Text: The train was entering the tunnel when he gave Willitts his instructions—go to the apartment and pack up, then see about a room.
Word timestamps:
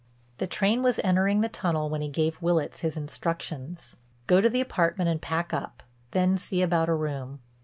The 0.39 0.47
train 0.47 0.81
was 0.81 0.99
entering 1.03 1.41
the 1.41 1.47
tunnel 1.47 1.87
when 1.91 2.01
he 2.01 2.09
gave 2.09 2.41
Willitts 2.41 2.79
his 2.79 2.97
instructions—go 2.97 4.41
to 4.41 4.49
the 4.49 4.59
apartment 4.59 5.11
and 5.11 5.21
pack 5.21 5.53
up, 5.53 5.83
then 6.09 6.37
see 6.39 6.63
about 6.63 6.89
a 6.89 6.95
room. 6.95 7.39